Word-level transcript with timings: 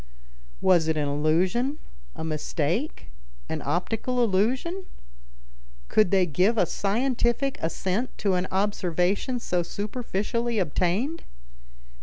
Was 0.61 0.87
it 0.87 0.97
an 0.97 1.07
illusion, 1.07 1.77
a 2.15 2.23
mistake, 2.23 3.09
an 3.47 3.61
optical 3.63 4.23
illusion? 4.23 4.87
Could 5.89 6.09
they 6.09 6.25
give 6.25 6.57
a 6.57 6.65
scientific 6.65 7.59
assent 7.61 8.17
to 8.17 8.33
an 8.33 8.47
observation 8.49 9.37
so 9.39 9.61
superficially 9.61 10.57
obtained? 10.57 11.23